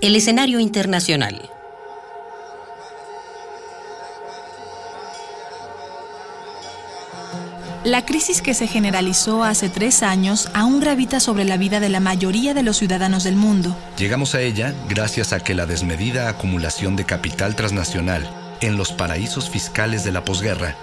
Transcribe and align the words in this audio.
El 0.00 0.16
escenario 0.16 0.60
internacional. 0.60 1.50
La 7.84 8.06
crisis 8.06 8.40
que 8.40 8.54
se 8.54 8.66
generalizó 8.66 9.44
hace 9.44 9.68
tres 9.68 10.02
años 10.02 10.48
aún 10.54 10.80
gravita 10.80 11.20
sobre 11.20 11.44
la 11.44 11.58
vida 11.58 11.80
de 11.80 11.90
la 11.90 12.00
mayoría 12.00 12.54
de 12.54 12.62
los 12.62 12.78
ciudadanos 12.78 13.24
del 13.24 13.36
mundo. 13.36 13.76
Llegamos 13.98 14.34
a 14.34 14.40
ella 14.40 14.74
gracias 14.88 15.34
a 15.34 15.40
que 15.40 15.54
la 15.54 15.66
desmedida 15.66 16.30
acumulación 16.30 16.96
de 16.96 17.04
capital 17.04 17.54
transnacional 17.54 18.26
en 18.62 18.78
los 18.78 18.92
paraísos 18.92 19.50
fiscales 19.50 20.02
de 20.02 20.12
la 20.12 20.24
posguerra 20.24 20.76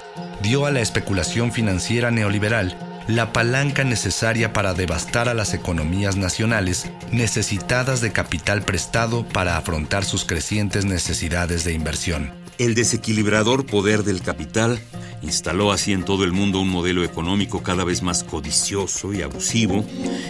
dio 0.43 0.67
a 0.67 0.71
la 0.71 0.81
especulación 0.81 1.51
financiera 1.51 2.11
neoliberal 2.11 2.77
la 3.07 3.31
palanca 3.31 3.83
necesaria 3.83 4.51
para 4.51 4.73
devastar 4.73 5.29
a 5.29 5.33
las 5.33 5.53
economías 5.53 6.17
nacionales 6.17 6.91
necesitadas 7.11 8.01
de 8.01 8.11
capital 8.11 8.63
prestado 8.63 9.25
para 9.27 9.57
afrontar 9.57 10.03
sus 10.03 10.25
crecientes 10.25 10.85
necesidades 10.85 11.63
de 11.63 11.73
inversión. 11.73 12.31
El 12.57 12.75
desequilibrador 12.75 13.65
poder 13.65 14.03
del 14.03 14.21
capital 14.21 14.79
instaló 15.21 15.71
así 15.71 15.93
en 15.93 16.03
todo 16.03 16.23
el 16.23 16.31
mundo 16.31 16.59
un 16.59 16.69
modelo 16.69 17.03
económico 17.03 17.63
cada 17.63 17.83
vez 17.83 18.01
más 18.01 18.23
codicioso 18.23 19.13
y 19.13 19.21
abusivo, 19.21 19.85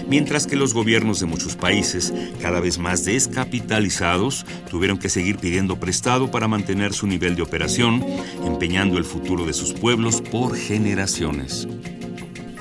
mientras 0.08 0.46
que 0.46 0.56
los 0.56 0.74
gobiernos 0.74 1.20
de 1.20 1.26
muchos 1.26 1.56
países, 1.56 2.14
cada 2.42 2.60
vez 2.60 2.78
más 2.78 3.06
descapitalizados, 3.06 4.46
tuvieron 4.70 4.98
que 4.98 5.10
seguir 5.10 5.38
pidiendo 5.38 5.80
prestado 5.80 6.30
para 6.30 6.48
mantener 6.48 6.94
su 6.94 7.08
nivel 7.08 7.36
de 7.36 7.42
operación, 7.42 8.06
empeñando 8.46 8.98
el 8.98 9.06
futuro 9.06 9.46
de 9.46 9.54
sus 9.54 9.74
pueblos 9.74 10.22
por 10.22 10.56
generaciones. 10.56 11.68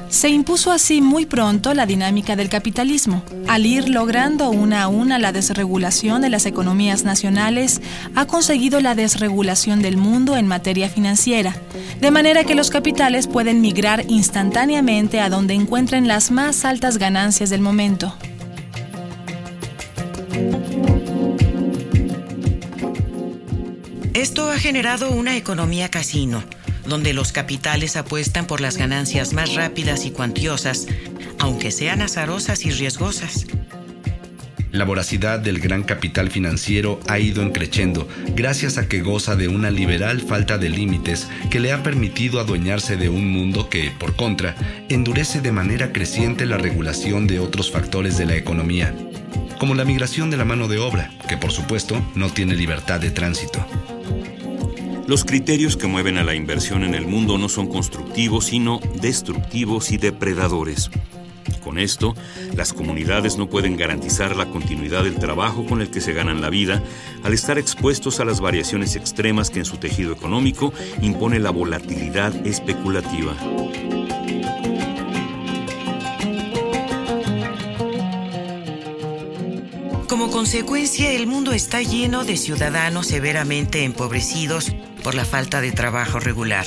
Se 0.09 0.29
impuso 0.29 0.71
así 0.71 1.01
muy 1.01 1.27
pronto 1.27 1.75
la 1.75 1.85
dinámica 1.85 2.37
del 2.37 2.49
capitalismo. 2.49 3.23
Al 3.49 3.67
ir 3.67 3.89
logrando 3.89 4.51
una 4.51 4.83
a 4.83 4.89
una 4.89 5.19
la 5.19 5.33
desregulación 5.33 6.23
de 6.23 6.31
las 6.31 6.47
economías 6.47 7.05
nacionales, 7.05 7.83
ha 8.15 8.27
conseguido 8.27 8.81
la 8.81 8.95
desregulación 8.95 9.83
del 9.83 9.97
mundo 9.97 10.37
en 10.37 10.47
materia 10.47 10.89
financiera, 10.89 11.57
de 12.01 12.11
manera 12.11 12.45
que 12.45 12.55
los 12.55 12.71
capitales 12.71 13.27
pueden 13.27 13.61
migrar 13.61 14.05
instantáneamente 14.09 15.21
a 15.21 15.29
donde 15.29 15.55
encuentren 15.55 16.07
las 16.07 16.31
más 16.31 16.65
altas 16.65 16.99
ganancias 16.99 17.51
del 17.51 17.61
momento. 17.61 18.15
Esto 24.15 24.51
ha 24.51 24.59
generado 24.59 25.11
una 25.11 25.37
economía 25.37 25.91
casino 25.91 26.43
donde 26.89 27.13
los 27.13 27.33
capitales 27.33 27.97
apuestan 27.97 28.47
por 28.47 28.61
las 28.61 28.77
ganancias 28.77 29.33
más 29.33 29.55
rápidas 29.55 30.05
y 30.05 30.11
cuantiosas, 30.11 30.87
aunque 31.39 31.71
sean 31.71 32.03
azarosas 32.03 32.65
y 32.65 32.71
riesgosas. 32.71 33.47
La 34.73 34.85
voracidad 34.85 35.39
del 35.39 35.59
gran 35.59 35.85
capital 35.85 36.31
financiero 36.31 37.01
ha 37.09 37.19
ido 37.19 37.43
encreciendo 37.43 38.07
gracias 38.35 38.77
a 38.77 38.89
que 38.89 39.01
goza 39.01 39.35
de 39.35 39.49
una 39.49 39.71
liberal 39.71 40.21
falta 40.21 40.59
de 40.59 40.69
límites 40.69 41.29
que 41.51 41.61
le 41.61 41.73
ha 41.73 41.83
permitido 41.83 42.41
adueñarse 42.41 42.97
de 42.97 43.09
un 43.09 43.31
mundo 43.31 43.71
que, 43.71 43.91
por 43.99 44.17
contra, 44.17 44.55
endurece 44.91 45.41
de 45.41 45.53
manera 45.53 45.93
creciente 45.93 46.45
la 46.45 46.59
regulación 46.59 47.27
de 47.27 47.39
otros 47.39 47.71
factores 47.71 48.19
de 48.19 48.27
la 48.27 48.37
economía, 48.37 48.95
como 49.59 49.75
la 49.75 49.87
migración 49.87 50.31
de 50.31 50.37
la 50.37 50.45
mano 50.45 50.69
de 50.69 50.79
obra, 50.79 51.11
que 51.27 51.39
por 51.39 51.53
supuesto 51.53 52.05
no 52.15 52.29
tiene 52.29 52.55
libertad 52.55 53.01
de 53.01 53.11
tránsito. 53.11 53.65
Los 55.07 55.25
criterios 55.25 55.77
que 55.77 55.87
mueven 55.87 56.19
a 56.19 56.25
la 56.25 56.35
inversión 56.35 56.83
en 56.83 56.95
el 56.97 57.07
mundo 57.07 57.39
no 57.39 57.49
son 57.49 57.69
constructivos, 57.69 58.47
sino 58.47 58.81
destructivos 59.01 59.93
y 59.93 59.99
depredadores. 59.99 60.91
Con 61.63 61.79
esto, 61.79 62.15
las 62.57 62.73
comunidades 62.73 63.37
no 63.37 63.49
pueden 63.49 63.77
garantizar 63.77 64.35
la 64.35 64.47
continuidad 64.47 65.05
del 65.05 65.17
trabajo 65.17 65.65
con 65.65 65.81
el 65.81 65.91
que 65.91 66.01
se 66.01 66.13
ganan 66.13 66.41
la 66.41 66.51
vida 66.51 66.83
al 67.23 67.35
estar 67.35 67.57
expuestos 67.57 68.19
a 68.19 68.25
las 68.25 68.41
variaciones 68.41 68.97
extremas 68.97 69.51
que 69.51 69.61
en 69.61 69.65
su 69.65 69.77
tejido 69.77 70.13
económico 70.13 70.73
impone 71.01 71.39
la 71.39 71.51
volatilidad 71.51 72.35
especulativa. 72.45 73.37
Como 80.09 80.31
consecuencia, 80.31 81.11
el 81.13 81.27
mundo 81.27 81.53
está 81.53 81.83
lleno 81.83 82.25
de 82.25 82.37
ciudadanos 82.37 83.09
severamente 83.09 83.83
empobrecidos 83.83 84.73
por 85.03 85.17
la 85.17 85.25
falta 85.25 85.61
de 85.61 85.73
trabajo 85.73 86.21
regular 86.21 86.65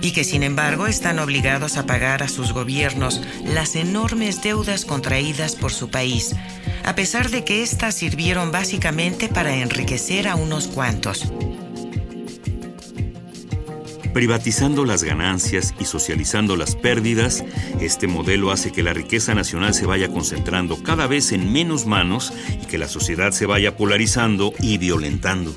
y 0.00 0.12
que 0.12 0.24
sin 0.24 0.42
embargo 0.42 0.86
están 0.86 1.18
obligados 1.18 1.76
a 1.76 1.84
pagar 1.84 2.22
a 2.22 2.28
sus 2.28 2.52
gobiernos 2.52 3.20
las 3.44 3.76
enormes 3.76 4.42
deudas 4.42 4.86
contraídas 4.86 5.54
por 5.54 5.72
su 5.72 5.90
país, 5.90 6.34
a 6.84 6.94
pesar 6.94 7.28
de 7.28 7.44
que 7.44 7.62
éstas 7.62 7.94
sirvieron 7.94 8.52
básicamente 8.52 9.28
para 9.28 9.54
enriquecer 9.56 10.26
a 10.26 10.34
unos 10.34 10.66
cuantos. 10.66 11.30
Privatizando 14.16 14.86
las 14.86 15.04
ganancias 15.04 15.74
y 15.78 15.84
socializando 15.84 16.56
las 16.56 16.74
pérdidas, 16.74 17.44
este 17.82 18.06
modelo 18.06 18.50
hace 18.50 18.72
que 18.72 18.82
la 18.82 18.94
riqueza 18.94 19.34
nacional 19.34 19.74
se 19.74 19.84
vaya 19.84 20.08
concentrando 20.08 20.82
cada 20.82 21.06
vez 21.06 21.32
en 21.32 21.52
menos 21.52 21.84
manos 21.84 22.32
y 22.62 22.64
que 22.64 22.78
la 22.78 22.88
sociedad 22.88 23.32
se 23.32 23.44
vaya 23.44 23.76
polarizando 23.76 24.54
y 24.58 24.78
violentando 24.78 25.54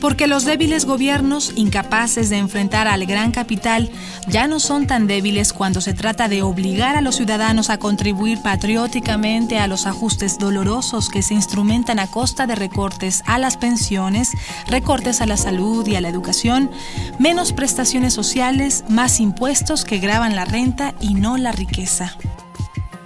porque 0.00 0.26
los 0.26 0.44
débiles 0.44 0.84
gobiernos, 0.84 1.52
incapaces 1.56 2.30
de 2.30 2.38
enfrentar 2.38 2.88
al 2.88 3.06
gran 3.06 3.32
capital, 3.32 3.90
ya 4.26 4.46
no 4.46 4.60
son 4.60 4.86
tan 4.86 5.06
débiles 5.06 5.52
cuando 5.52 5.80
se 5.80 5.94
trata 5.94 6.28
de 6.28 6.42
obligar 6.42 6.96
a 6.96 7.00
los 7.00 7.16
ciudadanos 7.16 7.70
a 7.70 7.78
contribuir 7.78 8.40
patrióticamente 8.42 9.58
a 9.58 9.66
los 9.66 9.86
ajustes 9.86 10.38
dolorosos 10.38 11.10
que 11.10 11.22
se 11.22 11.34
instrumentan 11.34 11.98
a 11.98 12.06
costa 12.06 12.46
de 12.46 12.54
recortes 12.54 13.22
a 13.26 13.38
las 13.38 13.56
pensiones, 13.56 14.30
recortes 14.66 15.20
a 15.20 15.26
la 15.26 15.36
salud 15.36 15.86
y 15.86 15.96
a 15.96 16.00
la 16.00 16.08
educación, 16.08 16.70
menos 17.18 17.52
prestaciones 17.52 18.14
sociales, 18.14 18.84
más 18.88 19.20
impuestos 19.20 19.84
que 19.84 19.98
graban 19.98 20.34
la 20.34 20.44
renta 20.44 20.94
y 21.00 21.14
no 21.14 21.36
la 21.36 21.52
riqueza. 21.52 22.16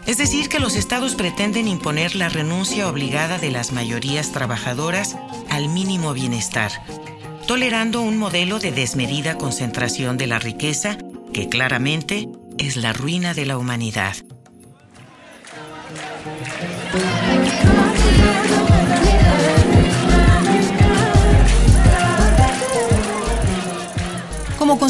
Es 0.06 0.19
decir, 0.19 0.50
que 0.50 0.59
los 0.59 0.77
estados 0.77 1.15
pretenden 1.15 1.66
imponer 1.66 2.15
la 2.15 2.28
renuncia 2.28 2.88
obligada 2.88 3.38
de 3.38 3.50
las 3.50 3.72
mayorías 3.72 4.33
trabajadoras 4.33 5.16
al 5.54 5.69
mínimo 5.69 6.12
bienestar, 6.15 6.72
tolerando 7.47 8.03
un 8.03 8.19
modelo 8.19 8.59
de 8.59 8.72
desmedida 8.72 9.38
concentración 9.38 10.16
de 10.16 10.26
la 10.26 10.41
riqueza 10.41 10.98
que 11.32 11.48
claramente 11.48 12.28
es 12.59 12.76
la 12.76 12.92
ruina 12.92 13.34
de 13.34 13.47
la 13.47 13.56
humanidad. 13.56 14.16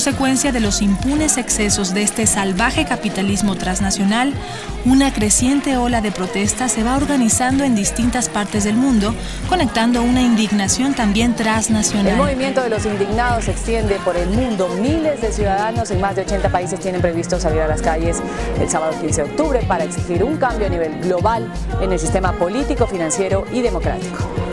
Consecuencia 0.04 0.52
de 0.52 0.60
los 0.60 0.82
impunes 0.82 1.38
excesos 1.38 1.94
de 1.94 2.02
este 2.02 2.26
salvaje 2.26 2.84
capitalismo 2.84 3.54
transnacional, 3.54 4.34
una 4.84 5.10
creciente 5.10 5.78
ola 5.78 6.02
de 6.02 6.12
protestas 6.12 6.72
se 6.72 6.82
va 6.82 6.98
organizando 6.98 7.64
en 7.64 7.74
distintas 7.74 8.28
partes 8.28 8.64
del 8.64 8.76
mundo, 8.76 9.14
conectando 9.48 10.02
una 10.02 10.20
indignación 10.20 10.92
también 10.92 11.34
transnacional. 11.34 12.08
El 12.08 12.16
movimiento 12.18 12.60
de 12.60 12.68
los 12.68 12.84
indignados 12.84 13.46
se 13.46 13.52
extiende 13.52 13.98
por 14.04 14.18
el 14.18 14.28
mundo. 14.28 14.68
Miles 14.78 15.22
de 15.22 15.32
ciudadanos 15.32 15.90
en 15.90 16.02
más 16.02 16.16
de 16.16 16.20
80 16.20 16.50
países 16.50 16.78
tienen 16.80 17.00
previsto 17.00 17.40
salir 17.40 17.62
a 17.62 17.68
las 17.68 17.80
calles 17.80 18.22
el 18.60 18.68
sábado 18.68 18.92
15 19.00 19.22
de 19.22 19.30
octubre 19.30 19.60
para 19.66 19.84
exigir 19.84 20.22
un 20.22 20.36
cambio 20.36 20.66
a 20.66 20.70
nivel 20.70 21.00
global 21.00 21.50
en 21.80 21.90
el 21.90 21.98
sistema 21.98 22.34
político, 22.34 22.86
financiero 22.86 23.46
y 23.54 23.62
democrático 23.62 24.43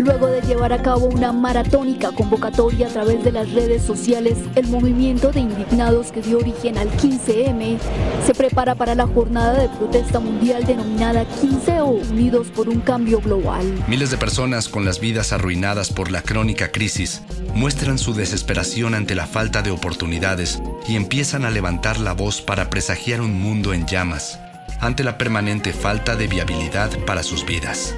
luego 0.00 0.28
de 0.28 0.40
llevar 0.40 0.72
a 0.72 0.82
cabo 0.82 1.06
una 1.06 1.32
maratónica 1.32 2.10
convocatoria 2.12 2.86
a 2.86 2.90
través 2.90 3.22
de 3.22 3.32
las 3.32 3.50
redes 3.52 3.82
sociales, 3.82 4.38
el 4.54 4.66
movimiento 4.68 5.30
de 5.30 5.40
indignados 5.40 6.10
que 6.10 6.22
dio 6.22 6.38
origen 6.38 6.78
al 6.78 6.90
15M 6.96 7.78
se 8.24 8.34
prepara 8.34 8.74
para 8.74 8.94
la 8.94 9.06
jornada 9.06 9.60
de 9.60 9.68
protesta 9.68 10.18
mundial 10.18 10.64
denominada 10.64 11.24
15O 11.42 12.10
Unidos 12.10 12.48
por 12.48 12.68
un 12.68 12.80
Cambio 12.80 13.20
Global. 13.20 13.64
Miles 13.88 14.10
de 14.10 14.16
personas 14.16 14.68
con 14.68 14.84
las 14.84 15.00
vidas 15.00 15.32
arruinadas 15.32 15.92
por 15.92 16.10
la 16.10 16.22
crónica 16.22 16.72
crisis 16.72 17.22
muestran 17.54 17.98
su 17.98 18.14
desesperación 18.14 18.94
ante 18.94 19.14
la 19.14 19.26
falta 19.26 19.60
de 19.62 19.70
oportunidades 19.70 20.62
y 20.88 20.96
empiezan 20.96 21.44
a 21.44 21.50
levantar 21.50 22.00
la 22.00 22.14
voz 22.14 22.40
para 22.40 22.70
presagiar 22.70 23.20
un 23.20 23.38
mundo 23.38 23.74
en 23.74 23.86
llamas 23.86 24.38
ante 24.80 25.04
la 25.04 25.18
permanente 25.18 25.72
falta 25.74 26.16
de 26.16 26.26
viabilidad 26.26 26.90
para 27.04 27.22
sus 27.22 27.44
vidas. 27.44 27.94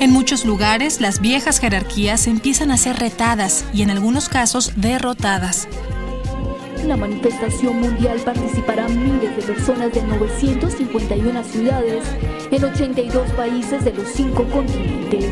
En 0.00 0.10
muchos 0.10 0.44
lugares, 0.44 1.00
las 1.00 1.20
viejas 1.20 1.60
jerarquías 1.60 2.26
empiezan 2.26 2.70
a 2.70 2.76
ser 2.76 2.96
retadas 2.96 3.64
y 3.72 3.82
en 3.82 3.90
algunos 3.90 4.28
casos 4.28 4.72
derrotadas. 4.76 5.68
La 6.84 6.96
manifestación 6.96 7.80
mundial 7.80 8.18
participarán 8.18 9.02
miles 9.02 9.36
de 9.36 9.42
personas 9.42 9.92
de 9.92 10.02
951 10.02 11.44
ciudades 11.44 12.04
en 12.50 12.64
82 12.64 13.30
países 13.32 13.84
de 13.84 13.92
los 13.94 14.08
cinco 14.08 14.44
continentes. 14.50 15.30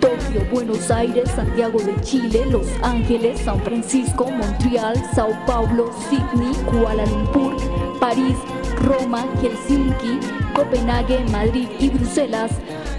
Tokio, 0.00 0.44
Buenos 0.52 0.90
Aires, 0.90 1.28
Santiago 1.34 1.80
de 1.80 2.00
Chile, 2.02 2.44
Los 2.50 2.66
Ángeles, 2.82 3.40
San 3.40 3.60
Francisco, 3.64 4.30
Montreal, 4.30 4.94
Sao 5.14 5.36
Paulo, 5.46 5.90
Sydney, 6.08 6.54
Kuala 6.66 7.04
Lumpur, 7.06 7.56
París, 7.98 8.36
Roma, 8.84 9.26
Helsinki, 9.42 10.20
Copenhague, 10.54 11.24
Madrid 11.32 11.68
y 11.80 11.88
Bruselas 11.88 12.52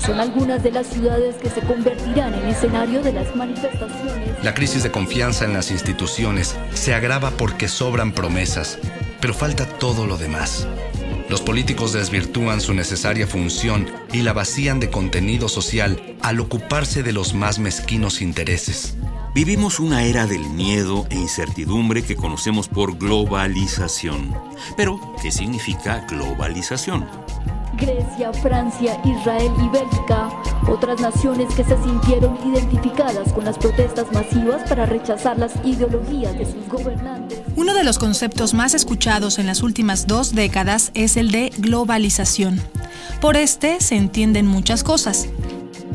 son 0.10 0.20
algunas 0.20 0.64
de 0.64 0.72
las 0.72 0.88
ciudades 0.88 1.36
que 1.36 1.52
se 1.52 1.62
convertirán 1.62 2.34
en 2.34 2.48
escenario 2.48 3.04
de 3.04 3.14
las 3.14 3.36
manifestaciones. 3.36 4.44
La 4.44 4.56
crisis 4.56 4.82
de 4.82 4.90
confianza 4.90 5.46
en 5.46 5.54
las 5.54 5.70
instituciones 5.70 6.56
se 6.74 6.96
agrava 6.96 7.30
porque 7.32 7.68
sobran 7.68 8.12
promesas, 8.12 8.80
pero 9.22 9.36
falta 9.36 9.68
todo 9.68 10.08
lo 10.08 10.18
demás. 10.18 10.68
Los 11.30 11.42
políticos 11.42 11.94
desvirtúan 11.94 12.60
su 12.60 12.74
necesaria 12.74 13.28
función 13.28 13.88
y 14.12 14.24
la 14.24 14.34
vacían 14.34 14.80
de 14.80 14.90
contenido 14.90 15.48
social 15.48 16.02
al 16.22 16.40
ocuparse 16.40 17.04
de 17.04 17.14
los 17.14 17.36
más 17.36 17.60
mezquinos 17.60 18.24
intereses. 18.24 18.96
Vivimos 19.36 19.80
una 19.80 20.06
era 20.06 20.26
del 20.26 20.50
miedo 20.50 21.06
e 21.12 21.16
incertidumbre 21.16 22.02
que 22.02 22.16
conocemos 22.16 22.68
por 22.68 22.98
globalización. 22.98 24.36
Pero, 24.76 25.00
¿qué 25.22 25.32
significa 25.32 26.04
globalización? 26.10 27.08
Grecia, 27.80 28.34
Francia, 28.34 29.02
Israel 29.06 29.52
y 29.64 29.70
Bélgica, 29.70 30.30
otras 30.68 31.00
naciones 31.00 31.54
que 31.56 31.64
se 31.64 31.82
sintieron 31.82 32.38
identificadas 32.46 33.32
con 33.34 33.46
las 33.46 33.58
protestas 33.58 34.12
masivas 34.12 34.68
para 34.68 34.86
rechazar 34.86 35.38
las 35.38 35.54
ideologías 35.64 36.38
de 36.38 36.46
sus 36.46 36.68
gobernantes. 36.68 37.40
Uno 37.56 37.74
de 37.74 37.84
los 37.84 37.98
conceptos 37.98 38.54
más 38.54 38.74
escuchados 38.74 39.40
en 39.40 39.48
las 39.48 39.64
últimas 39.64 40.08
dos 40.08 40.36
décadas 40.36 40.92
es 40.94 41.18
el 41.18 41.32
de 41.32 41.52
globalización. 41.58 42.60
Por 43.22 43.38
este 43.38 43.80
se 43.80 43.96
entienden 43.96 44.46
muchas 44.46 44.84
cosas. 44.84 45.28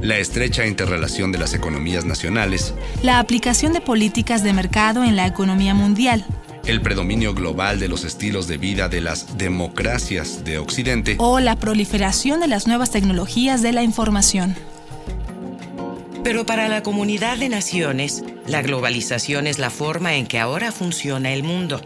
La 0.01 0.19
estrecha 0.19 0.67
interrelación 0.67 1.33
de 1.33 1.39
las 1.39 1.55
economías 1.55 2.05
nacionales, 2.05 2.75
La 3.03 3.19
aplicación 3.19 3.73
de 3.73 3.81
políticas 3.81 4.43
de 4.43 4.53
mercado 4.53 5.03
en 5.05 5.17
la 5.17 5.27
economía 5.27 5.73
mundial 5.73 6.27
el 6.67 6.81
predominio 6.81 7.35
global 7.35 7.79
de 7.79 7.89
los 7.89 8.05
estilos 8.05 8.49
de 8.49 8.57
vida 8.57 8.89
de 8.89 9.01
las 9.01 9.37
democracias 9.37 10.45
de 10.45 10.59
Occidente 10.59 11.17
o 11.19 11.41
la 11.41 11.57
proliferación 11.57 12.41
de 12.41 12.49
las 12.49 12.67
nuevas 12.67 12.91
tecnologías 12.91 13.61
de 13.63 13.73
la 13.73 13.83
información. 13.83 14.57
Pero 16.23 16.47
para 16.47 16.69
la 16.69 16.83
comunidad 16.83 17.37
de 17.37 17.51
naciones, 17.51 18.25
la 18.47 18.63
globalización 18.63 19.47
es 19.47 19.59
la 19.59 19.69
forma 19.69 20.15
en 20.15 20.27
que 20.27 20.39
ahora 20.39 20.73
funciona 20.73 21.35
el 21.35 21.43
mundo, 21.43 21.83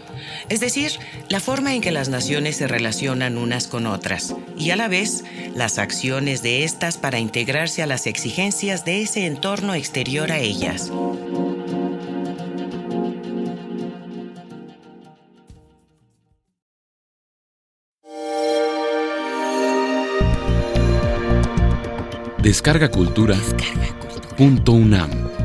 es 0.49 0.61
decir, 0.61 0.93
la 1.29 1.41
forma 1.41 1.75
en 1.75 1.81
que 1.81 1.91
las 1.91 2.09
naciones 2.09 2.57
se 2.57 2.69
relacionan 2.69 3.37
unas 3.37 3.67
con 3.67 3.87
otras 3.87 4.37
y 4.57 4.71
a 4.71 4.77
la 4.77 4.87
vez 4.87 5.25
las 5.57 5.79
acciones 5.79 6.41
de 6.43 6.63
estas 6.63 6.99
para 6.99 7.19
integrarse 7.19 7.83
a 7.83 7.87
las 7.89 8.07
exigencias 8.07 8.85
de 8.85 9.03
ese 9.03 9.27
entorno 9.27 9.75
exterior 9.75 10.31
a 10.31 10.39
ellas. 10.39 10.93
Descarga 22.49 22.89
Cultura. 22.89 23.37
Punto 24.39 24.73
UNAM. 24.73 25.38